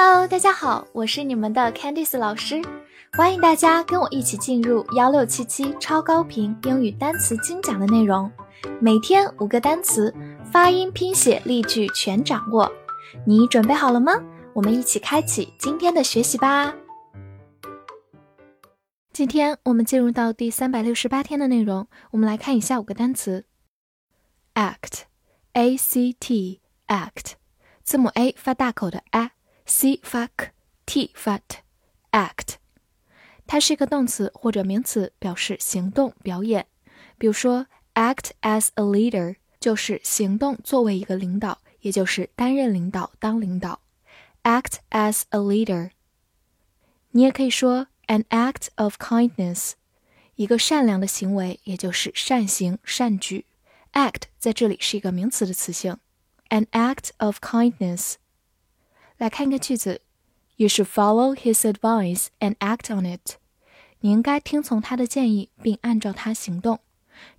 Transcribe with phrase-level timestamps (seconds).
[0.00, 2.62] Hello，大家好，我是你们的 Candice 老师，
[3.14, 8.30] 欢迎大家跟我一起进入幺六七七超高频英语单词精讲的内容，
[8.80, 10.14] 每天五个单词，
[10.52, 12.70] 发音、拼写、例句全掌握，
[13.26, 14.12] 你准备好了吗？
[14.52, 16.72] 我们一起开启今天的学习吧。
[19.12, 23.46] 今天我们进入到第三百六十八天的内容，我们来看以下五个单词。
[24.54, 27.32] ：act，a c t，act，
[27.82, 29.32] 字母 a 发大口的 a
[29.68, 32.54] a，c 发 k，t 发 t，act，
[33.46, 36.66] 它是一个动词或者名词，表示行动、表演。
[37.18, 43.80] 比如说，act as a leader 就是行动作为一个领导，也就是担任领导、当领导。
[44.42, 45.90] act as a leader，
[47.10, 47.88] 你也可以说。
[48.06, 49.72] An act of kindness，
[50.36, 53.44] 一个善良的行为，也就是善行、善举。
[53.92, 55.98] Act 在这里是一个名词的词性。
[56.48, 58.14] An act of kindness。
[59.18, 60.00] 来看一个句子
[60.56, 63.36] ：You should follow his advice and act on it。
[64.00, 66.78] 你应该听从他的建议，并按照他行动。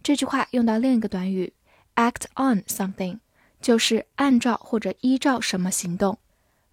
[0.03, 1.53] 这句话用到另一个短语
[1.95, 3.19] ，act on something，
[3.61, 6.19] 就是按照或者依照什么行动。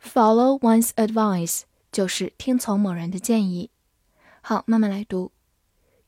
[0.03, 3.70] Follow one's advice 就是听从某人的建议。
[4.41, 5.31] 好，慢慢来读。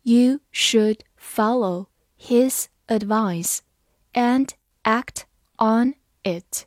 [0.02, 1.86] You should follow
[2.18, 3.58] his advice
[4.12, 4.48] and
[4.82, 5.22] act
[5.56, 6.66] on it.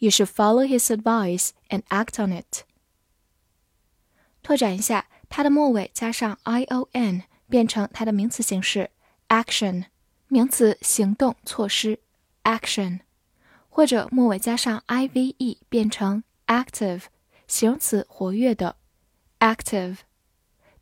[0.00, 2.64] You should follow his advice and act on it.
[4.42, 8.90] 拓展一下，它的末尾加上 i o n，变成它的名词形式
[9.28, 9.86] action，
[10.28, 11.98] 名词行动措施
[12.44, 13.00] action，
[13.68, 17.04] 或者末尾加上 i v e，变成 active，
[17.46, 18.76] 形容词活跃的。
[19.40, 19.98] active。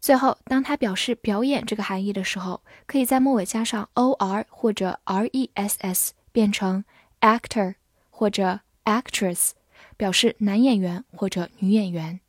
[0.01, 6.85] 最后，当它表示表演这个含义的时候，可以在末尾加上 or 或者 ress，变成
[7.21, 7.77] actor
[8.11, 9.52] 或者 actress，
[9.96, 12.20] 表示男演员或者女演员。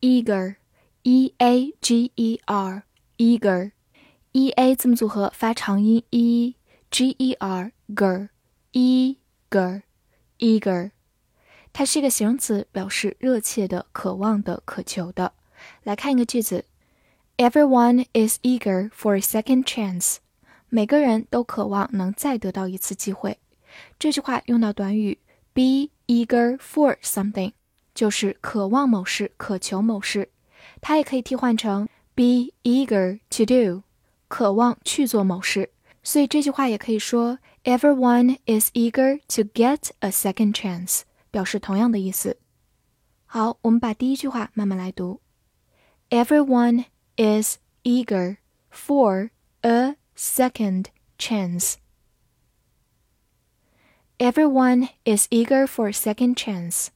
[0.00, 3.72] eager，e a g e r，eager，e
[4.50, 8.28] a 字母组合发长音 e，g e r ger
[8.72, 9.82] eager
[10.38, 10.92] eager，。
[11.72, 15.34] 它是一个形容词，表示热切的、渴望的、渴求的。
[15.82, 16.64] 来看一个句子
[17.36, 20.16] ：Everyone is eager for a second chance。
[20.70, 23.38] 每个人都渴望能再得到一次机会。
[23.98, 25.18] 这句话用到短语
[25.59, 27.53] be eager for something，
[27.93, 30.29] 就是渴望某事、渴求某事。
[30.81, 33.83] 它也可以替换成 be eager to do，
[34.27, 35.71] 渴望去做某事。
[36.03, 41.01] 所以这句话也可以说：Everyone is eager to get a second chance。
[41.35, 42.37] 表示同样的意思。
[43.25, 45.19] 好，我们把第一句话慢慢来读。
[46.09, 46.85] Everyone
[47.17, 48.37] is eager
[48.71, 50.85] for a second
[51.17, 51.73] chance.
[54.19, 56.87] Everyone is eager for a second chance.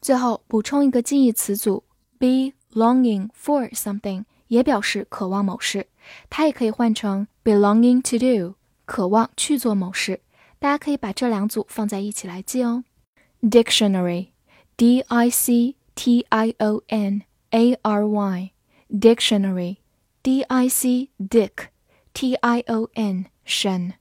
[0.00, 1.84] 最后补充一个近义词组，
[2.18, 5.86] be longing for something 也表示渴望某事，
[6.28, 8.54] 它也可以换成 belonging to do，
[8.84, 10.20] 渴望去做某事。
[10.58, 12.82] 大家可以把这两组放在一起来记哦。
[13.42, 21.68] Dictionary，D I C T I O N A R Y，Dictionary，D I C Dick
[22.12, 23.94] T I O N 神。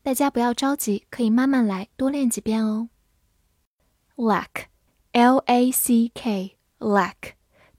[0.01, 2.89] 大家不要着急，可以慢慢来，多练几遍哦。
[4.15, 4.65] Lack,
[5.11, 7.15] L-A-C-K, lack，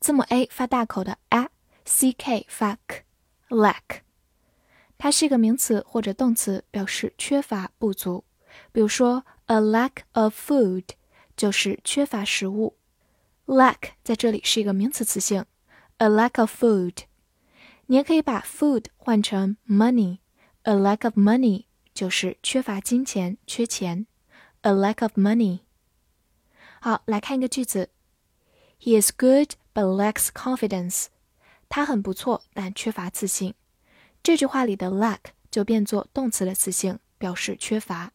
[0.01, 4.01] 字母 a 发大口的 a，c k 发 k，lack。
[4.99, 8.25] 它是一个名词或者动词，表示缺乏、不足。
[8.73, 10.85] 比如说，a lack of food
[11.37, 12.77] 就是缺乏食物。
[13.47, 15.45] lack 在这里是一个名词词性，
[15.99, 17.05] a lack of food。
[17.89, 24.07] 你也可以把 food 换成 money，a lack of money 就是缺乏金钱、缺钱，
[24.63, 25.61] a lack of money。
[26.81, 27.91] 好，来看一个句子：
[28.81, 31.07] He is good but lacks confidence。
[31.69, 33.55] 他很不错，但缺乏自信。
[34.23, 38.11] 这句话里的 lack 就变作动词的词性，表示缺乏；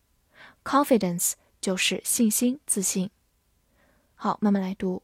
[0.63, 3.09] confidence 就是信心、自信。
[4.15, 5.03] 好，慢慢来读。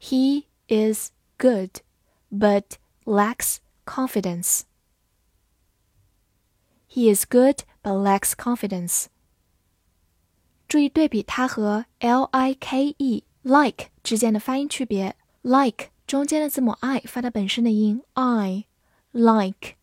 [0.00, 1.78] He is good
[2.30, 2.64] but
[3.04, 4.62] lacks confidence.
[6.88, 9.06] He is good but lacks confidence.
[10.66, 15.16] 注意对比它和 l i k e like 之间的发音区别。
[15.42, 18.64] like 中间的字母 i 发它本身的音 i
[19.12, 19.76] like，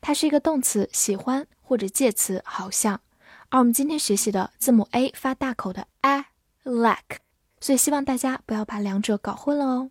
[0.00, 3.00] 它是一个动词，喜欢或者介词，好像。
[3.48, 6.26] 而我们今天学习的字母 a 发大口的 a
[6.64, 7.18] lack，
[7.60, 9.90] 所以希望大家不要把两者搞混了哦。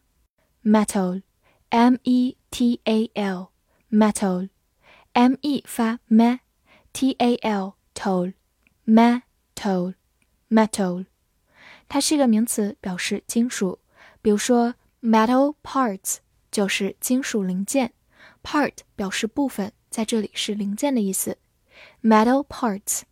[1.71, 9.95] Metal，m e t a l，metal，m e 发 m，t a l tol，metal。
[10.49, 11.07] metal，
[11.89, 13.81] 它是一个名词，表示金属。
[14.23, 16.19] 比如说，metal parts
[16.53, 17.93] 就是金属零件
[18.45, 21.39] ，part 表示部分，在这里是零件的意思。
[22.01, 23.03] metal parts，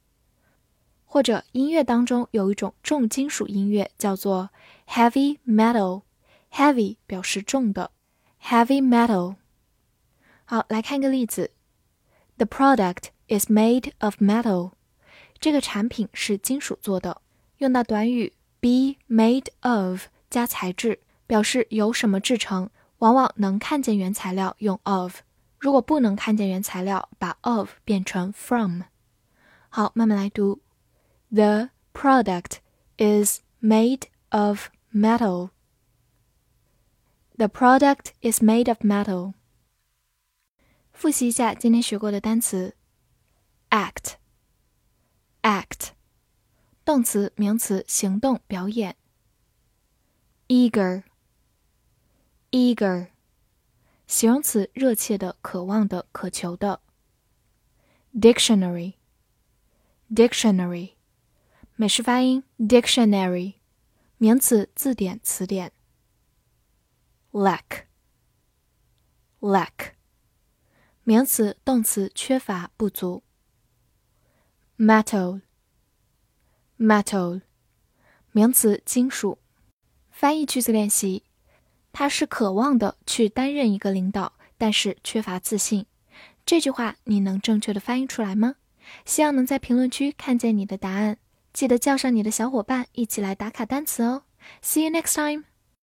[1.04, 4.50] 或者音乐当中有一种重金属音乐叫做
[4.86, 7.90] heavy metal，heavy 表示重的
[8.43, 9.35] ，heavy metal。
[10.45, 11.51] 好，来看一个例子：
[12.37, 14.71] The product is made of metal。
[15.39, 17.21] 这个产品是金属做的。
[17.57, 22.69] 用到短语 be made of 加材质，表示由什么制成，
[22.99, 25.21] 往往能看见原材料用 of。
[25.59, 28.83] 如果不能看见原材料，把 of 变成 from。
[29.69, 30.61] 好，慢慢来读。
[31.29, 32.59] The product
[32.97, 35.49] is made of metal.
[37.37, 39.35] The product is made of metal.
[40.91, 42.75] 复习一下今天学过的单词：
[43.69, 45.91] act。act
[46.83, 48.97] 动词、名词，行动、表演。
[50.49, 53.07] eager，eager，
[54.05, 56.81] 形容词，热切的、渴望的、渴求的。
[58.13, 60.95] dictionary，dictionary，
[61.75, 63.53] 美式发音 dictionary，
[64.17, 65.71] 名词，字典、词典。
[67.34, 67.72] lack，lack，
[71.02, 73.24] 名词、动词，缺乏、不足。
[74.78, 75.40] metal。
[76.78, 77.42] Metal，
[78.30, 79.38] 名词，金属。
[80.10, 81.24] 翻译句子练习：
[81.92, 85.86] 他是渴望的去担任一个领导，但是缺乏自信。
[86.46, 88.54] 这句话你能正确的翻译出来吗？
[89.04, 91.18] 希望能在评论区看见你的答案。
[91.52, 94.22] 记得叫上你的小伙伴一起来打卡单词哦。
[94.62, 95.53] See you next time.